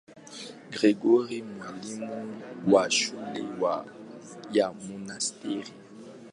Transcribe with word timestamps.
Gregori, 0.71 1.39
mwalimu 1.51 2.17
wa 2.71 2.83
shule 2.97 3.43
ya 4.55 4.67
monasteri. 4.83 5.71